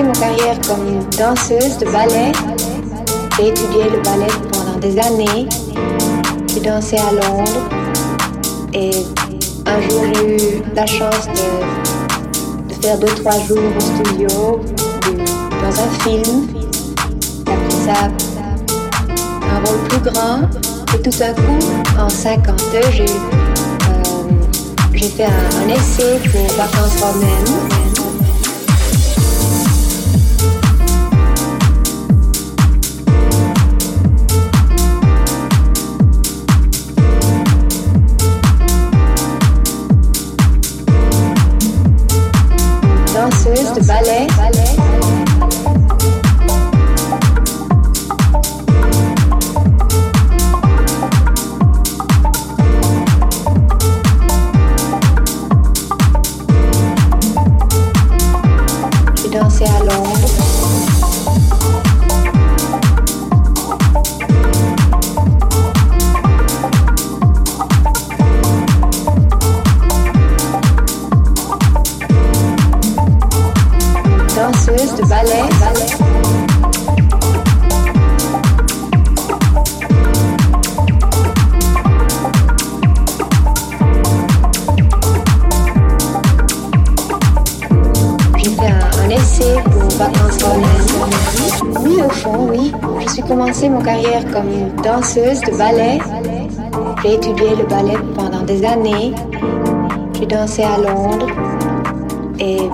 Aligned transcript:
commencé 0.00 0.02
mon 0.02 0.12
carrière 0.12 0.60
comme 0.66 1.04
danseuse 1.18 1.78
de 1.78 1.86
ballet. 1.86 2.32
J'ai 3.36 3.48
étudié 3.48 3.84
le 3.84 4.02
ballet 4.02 4.32
pendant 4.52 4.78
des 4.78 4.98
années. 4.98 5.48
J'ai 6.48 6.60
dansé 6.60 6.96
à 6.96 7.12
Londres. 7.12 7.68
Et 8.72 8.90
un 9.66 9.80
jour, 9.82 10.04
j'ai 10.14 10.58
eu 10.58 10.62
la 10.74 10.86
chance 10.86 11.26
de, 11.26 12.74
faire 12.82 12.98
deux, 12.98 13.06
trois 13.06 13.38
jours 13.40 13.58
au 13.58 13.80
studio, 13.80 14.60
dans 15.62 15.80
un 15.80 15.90
film. 16.02 16.46
Après 17.46 17.84
ça, 17.84 18.08
un 19.42 19.66
rôle 19.66 19.80
plus 19.88 20.10
grand. 20.10 20.42
Et 20.94 21.02
tout 21.02 21.22
à 21.22 21.32
coup, 21.32 21.98
en 21.98 22.08
52, 22.08 22.80
j'ai 22.92 23.06
j'ai 24.92 25.08
fait 25.08 25.24
un, 25.24 25.64
un 25.64 25.68
essai 25.68 26.18
pour 26.30 26.46
Vacances 26.56 27.00
romaines. 27.00 27.89
De 43.74 43.82
ballet. 43.82 44.29
Danseuse 95.00 95.40
de 95.40 95.56
ballet. 95.56 95.98
J'ai 97.02 97.14
étudié 97.14 97.56
le 97.56 97.64
ballet 97.64 97.96
pendant 98.14 98.42
des 98.42 98.62
années. 98.64 99.12
J'ai 100.14 100.26
dansé 100.26 100.62
à 100.62 100.76
Londres. 100.76 101.28
Et 102.38 102.68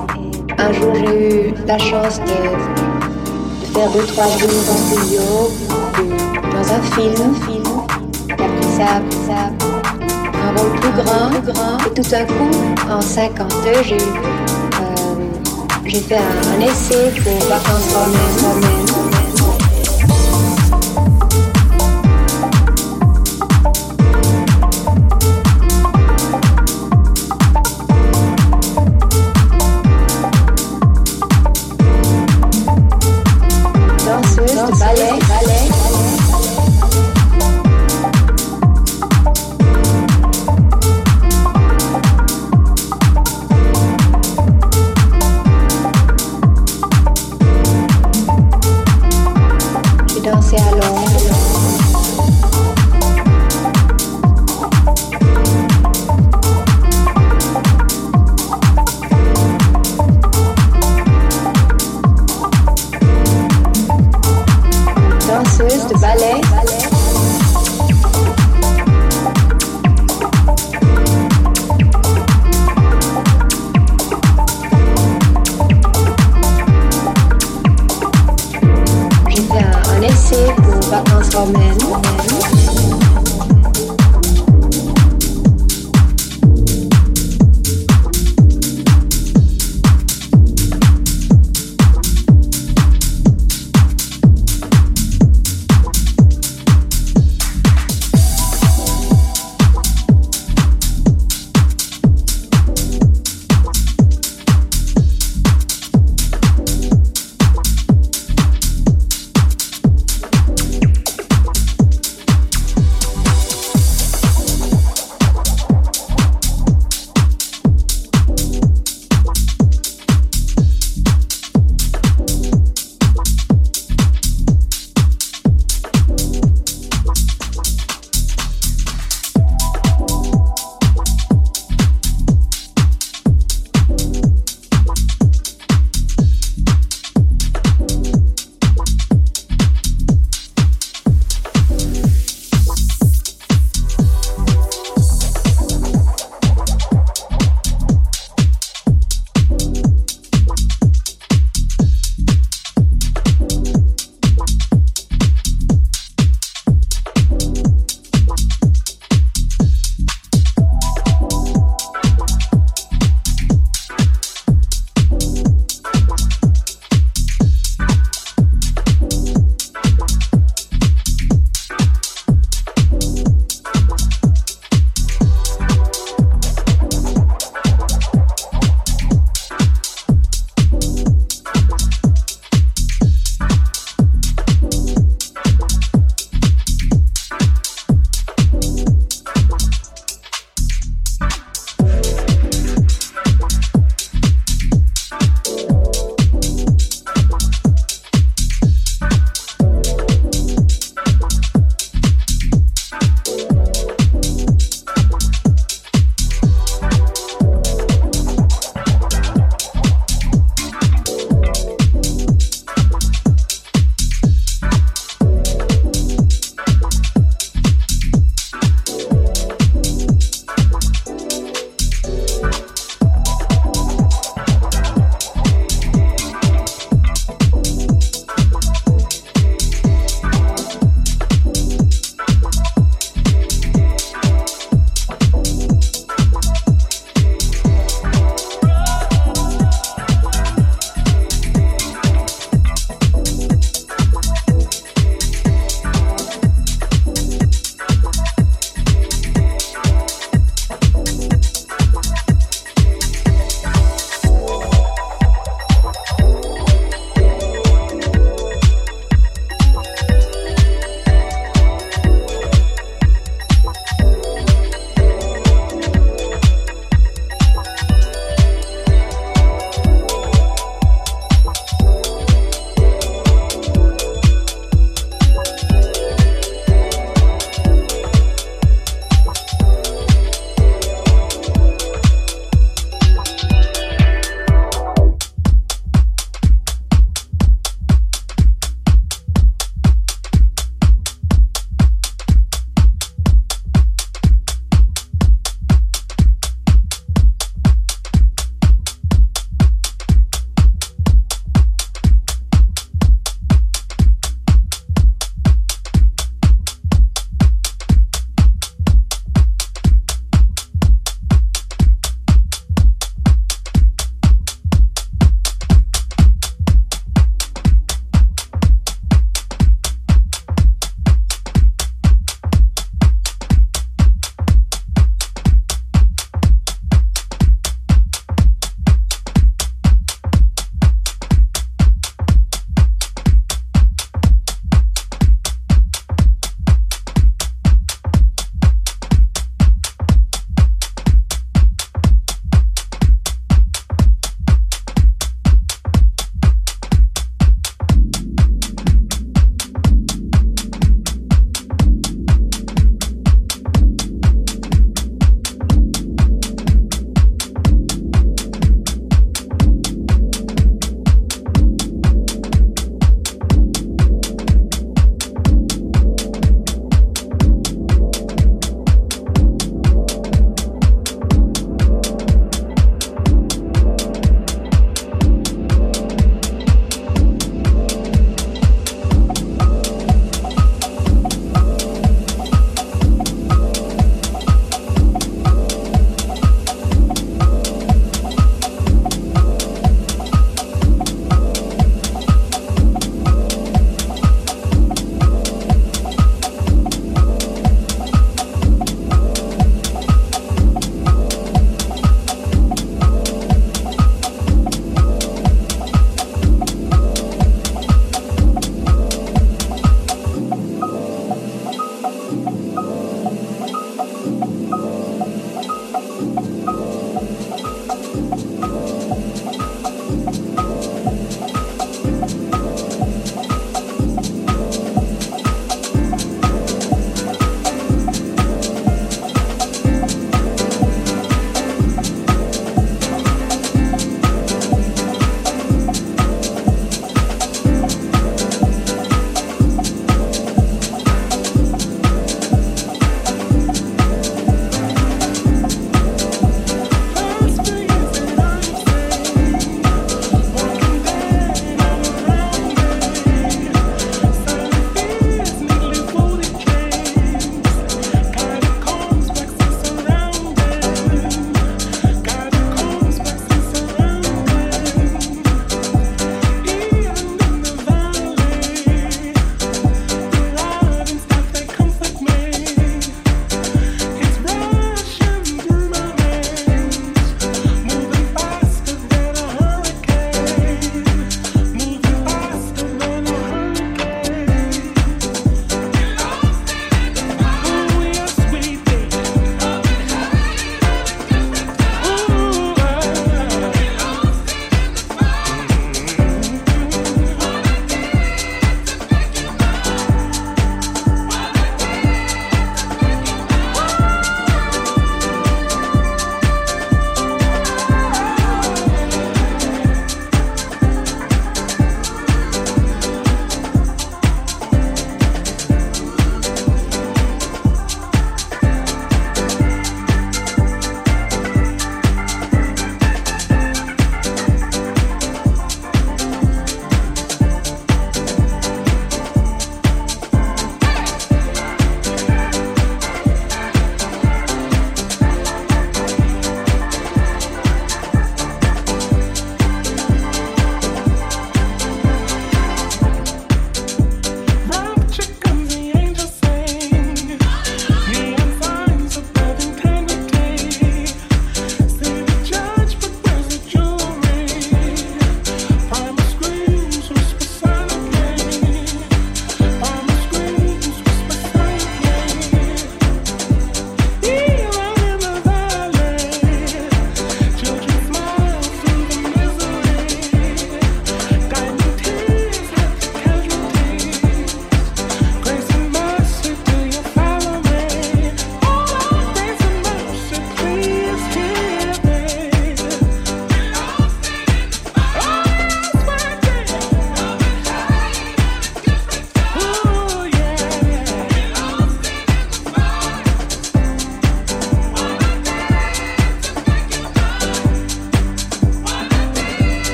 un 0.58 0.72
jour, 0.72 0.92
j'ai 0.94 1.50
eu 1.50 1.54
la 1.66 1.78
chance 1.78 2.18
de, 2.20 3.72
faire 3.72 3.90
deux, 3.92 4.06
trois 4.06 4.26
jours 4.38 4.64
en 4.72 4.76
studio, 4.76 5.22
dans 6.52 6.72
un 6.72 6.82
film. 6.94 7.34
Après 8.32 8.68
ça, 8.76 8.96
après 8.96 9.20
ça, 9.28 9.40
un 10.44 10.50
rôle 10.56 10.80
plus 10.80 11.02
grand. 11.02 11.30
Et 11.86 11.94
tout 11.94 12.14
à 12.14 12.24
coup, 12.24 12.90
en 12.90 13.00
52, 13.00 13.70
j'ai 13.84 13.96
eu, 13.96 13.98
euh, 13.98 15.14
j'ai 15.84 16.00
fait 16.00 16.16
un, 16.18 16.56
un 16.56 16.60
essai 16.60 17.12
pour 17.22 17.48
Vacances 17.48 17.94
romaines. 17.94 19.05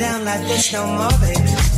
Down 0.00 0.24
like 0.24 0.40
this 0.48 0.72
no 0.72 0.86
more, 0.86 1.10
baby. 1.20 1.69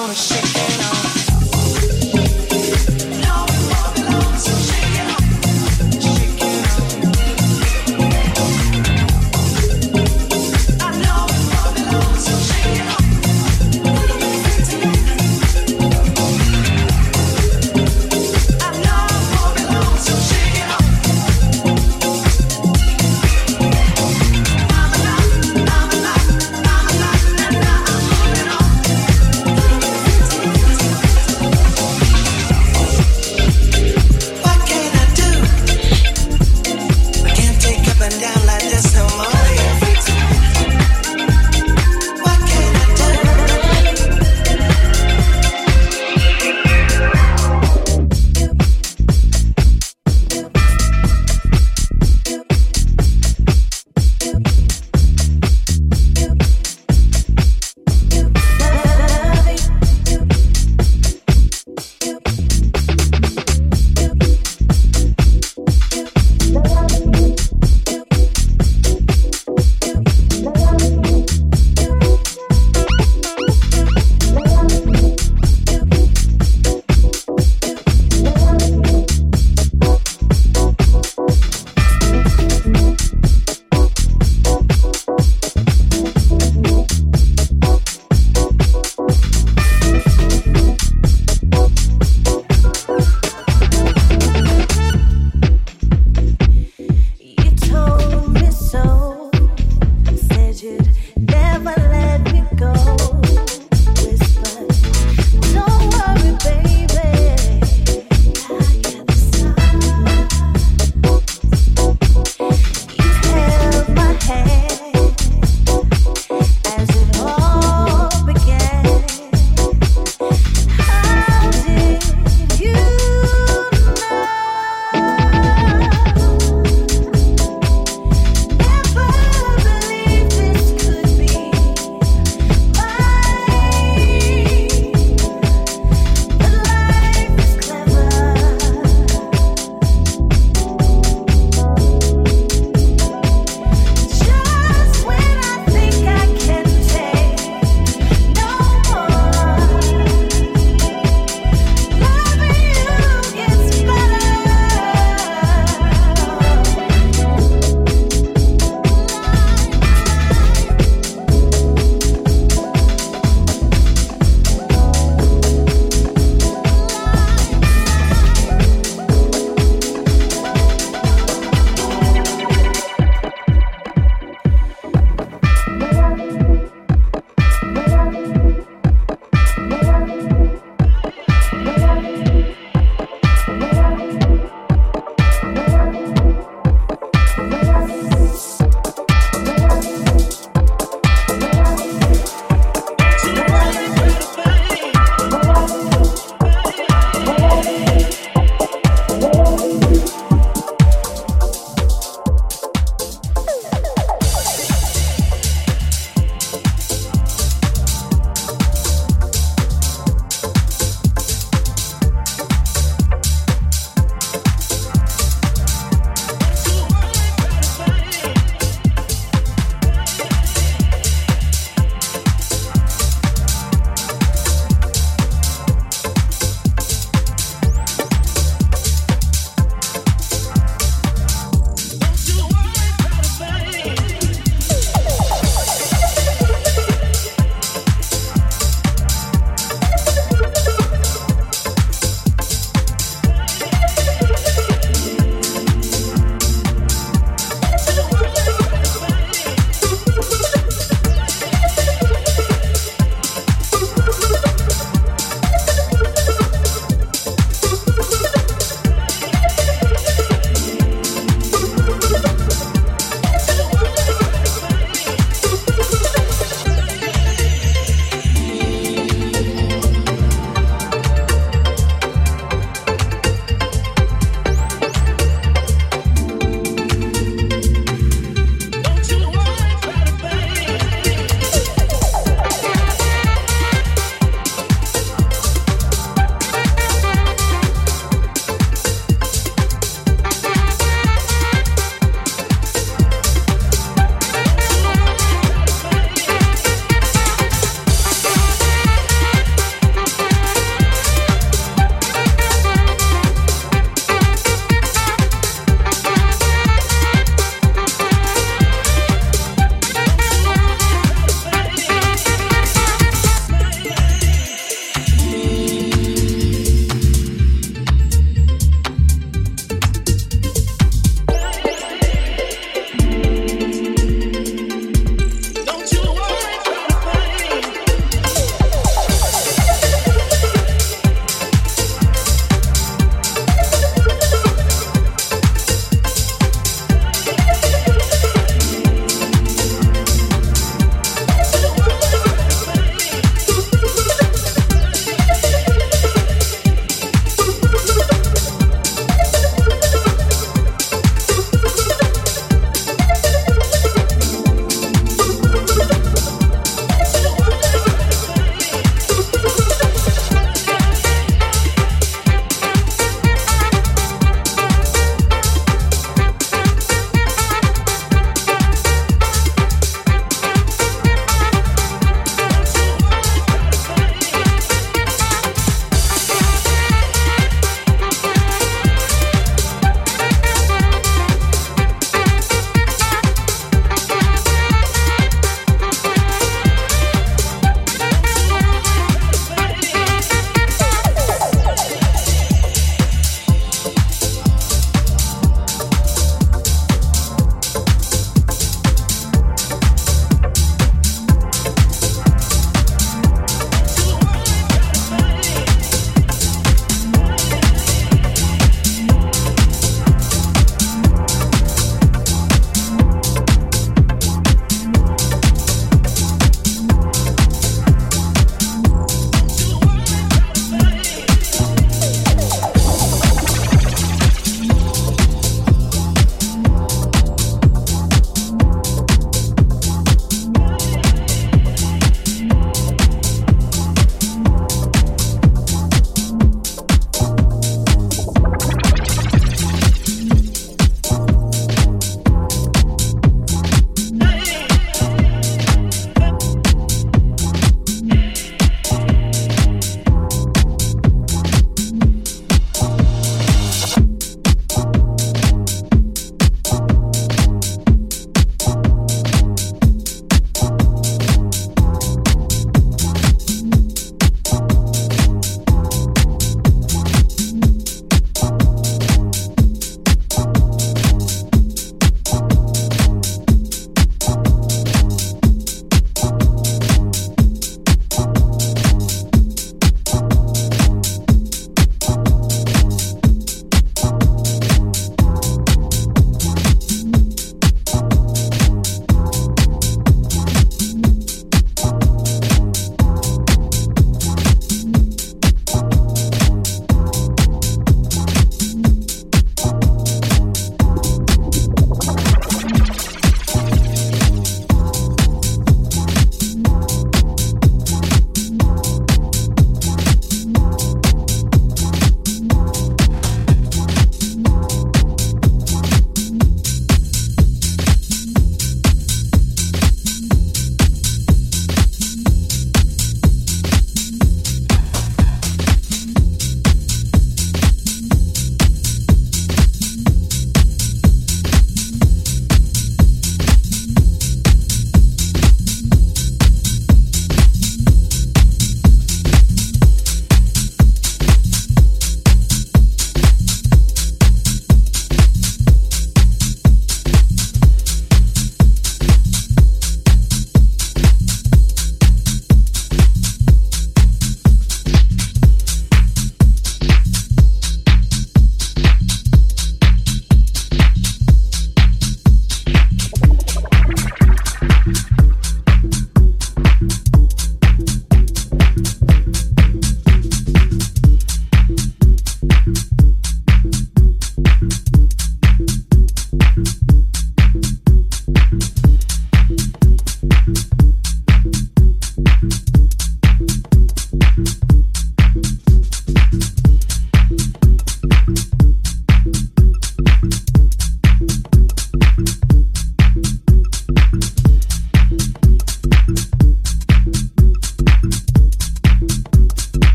Oh, 0.00 0.04
wanna 0.04 0.14
shake. 0.14 0.49